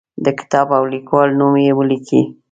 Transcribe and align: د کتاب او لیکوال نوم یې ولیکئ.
د 0.25 0.27
کتاب 0.39 0.67
او 0.77 0.83
لیکوال 0.93 1.29
نوم 1.39 1.53
یې 1.65 1.71
ولیکئ. 1.75 2.21